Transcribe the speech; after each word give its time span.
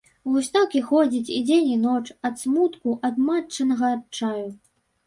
Вось 0.35 0.47
так 0.55 0.71
і 0.79 0.81
ходзіць 0.87 1.33
і 1.35 1.43
дзень 1.49 1.69
і 1.75 1.77
ноч, 1.85 2.03
ад 2.31 2.43
смутку, 2.45 2.99
ад 3.11 3.21
матчынага 3.31 3.97
адчаю. 4.01 4.47